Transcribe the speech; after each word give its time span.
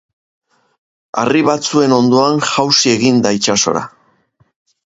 Harri 1.23 1.43
batzuen 1.49 1.95
ondoan 1.99 2.41
jausi 2.53 2.93
egin 2.97 3.23
da 3.27 3.35
itsasora. 3.41 3.85